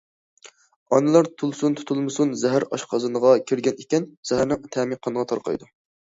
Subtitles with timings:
[0.95, 5.69] ئانىلار تۇتۇلسۇن- تۇتۇلمىسۇن، زەھەر ئاشقازىنىغا كىرگەن ئىكەن، زەھەرنىڭ تەمى قانغا تارقايدۇ.